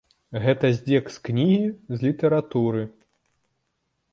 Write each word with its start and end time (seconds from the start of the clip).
Гэта 0.43 0.69
здзек 0.77 1.11
з 1.15 1.21
кнігі, 1.27 1.67
з 1.99 1.99
літаратуры! 2.07 2.83